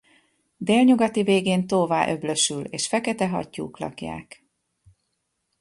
Délnyugati 0.57 1.23
végén 1.23 1.67
tóvá 1.67 2.09
öblösül 2.11 2.63
és 2.65 2.87
fekete 2.87 3.27
hattyúk 3.27 3.77
lakják. 3.79 4.45